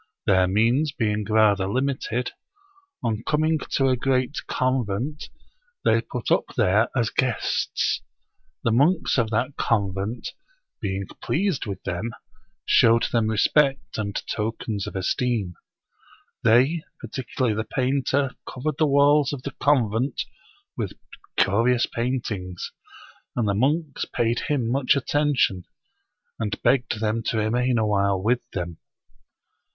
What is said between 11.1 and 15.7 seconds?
pleased with them, showed them respect and tokens of esteem.